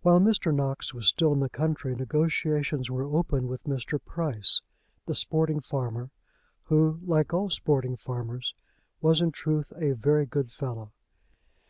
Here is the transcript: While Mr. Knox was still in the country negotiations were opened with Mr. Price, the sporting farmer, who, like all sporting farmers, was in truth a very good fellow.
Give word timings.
While 0.00 0.20
Mr. 0.20 0.54
Knox 0.54 0.94
was 0.94 1.06
still 1.06 1.34
in 1.34 1.40
the 1.40 1.50
country 1.50 1.94
negotiations 1.94 2.90
were 2.90 3.04
opened 3.04 3.48
with 3.50 3.64
Mr. 3.64 4.02
Price, 4.02 4.62
the 5.04 5.14
sporting 5.14 5.60
farmer, 5.60 6.08
who, 6.62 6.98
like 7.04 7.34
all 7.34 7.50
sporting 7.50 7.98
farmers, 7.98 8.54
was 9.02 9.20
in 9.20 9.32
truth 9.32 9.70
a 9.76 9.92
very 9.92 10.24
good 10.24 10.50
fellow. 10.50 10.92